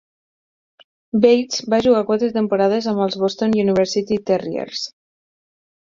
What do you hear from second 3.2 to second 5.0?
Boston University Terriers.